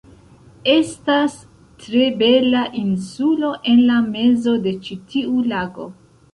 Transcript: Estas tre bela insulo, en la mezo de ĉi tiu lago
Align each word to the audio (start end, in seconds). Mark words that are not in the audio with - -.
Estas 0.75 1.35
tre 1.83 2.07
bela 2.23 2.63
insulo, 2.81 3.53
en 3.75 3.87
la 3.93 4.01
mezo 4.09 4.59
de 4.67 4.77
ĉi 4.89 5.01
tiu 5.15 5.49
lago 5.57 5.91